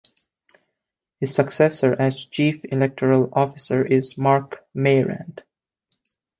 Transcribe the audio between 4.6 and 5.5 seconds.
Mayrand.